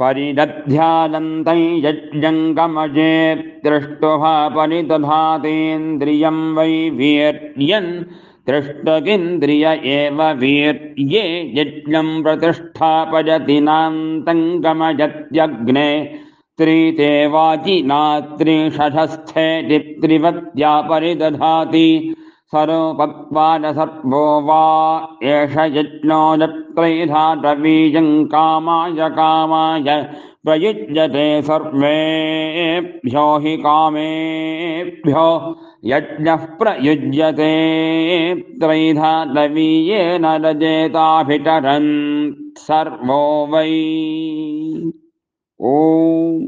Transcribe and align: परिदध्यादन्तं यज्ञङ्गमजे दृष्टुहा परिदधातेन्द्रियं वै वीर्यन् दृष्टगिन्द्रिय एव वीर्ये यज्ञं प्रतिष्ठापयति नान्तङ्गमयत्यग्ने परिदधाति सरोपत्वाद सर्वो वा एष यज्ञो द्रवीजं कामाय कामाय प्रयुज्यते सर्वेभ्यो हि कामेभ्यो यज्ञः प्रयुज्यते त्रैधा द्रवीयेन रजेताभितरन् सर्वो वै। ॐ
परिदध्यादन्तं 0.00 1.60
यज्ञङ्गमजे 1.84 3.12
दृष्टुहा 3.64 4.34
परिदधातेन्द्रियं 4.56 6.38
वै 6.56 6.74
वीर्यन् 6.98 7.88
दृष्टगिन्द्रिय 8.50 9.64
एव 9.94 10.20
वीर्ये 10.42 11.24
यज्ञं 11.58 12.10
प्रतिष्ठापयति 12.26 13.58
नान्तङ्गमयत्यग्ने 13.68 15.88
परिदधाति 20.90 21.88
सरोपत्वाद 22.52 23.64
सर्वो 23.76 24.20
वा 24.44 24.62
एष 25.32 25.56
यज्ञो 25.74 26.20
द्रवीजं 27.40 28.08
कामाय 28.34 29.08
कामाय 29.18 29.88
प्रयुज्यते 30.44 31.26
सर्वेभ्यो 31.42 33.26
हि 33.42 33.56
कामेभ्यो 33.66 35.26
यज्ञः 35.92 36.46
प्रयुज्यते 36.60 37.52
त्रैधा 38.60 39.12
द्रवीयेन 39.32 40.26
रजेताभितरन् 40.44 41.92
सर्वो 42.64 43.22
वै। 43.52 43.74
ॐ 45.60 45.97